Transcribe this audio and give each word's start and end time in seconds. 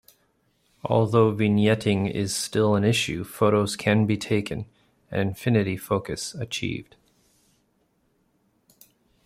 Although 0.83 1.31
vignetting 1.31 2.09
is 2.09 2.35
still 2.35 2.73
an 2.73 2.83
issue, 2.83 3.23
photos 3.23 3.75
can 3.75 4.07
be 4.07 4.17
taken, 4.17 4.65
and 5.11 5.29
infinity 5.29 5.77
focus 5.77 6.33
achieved. 6.33 6.95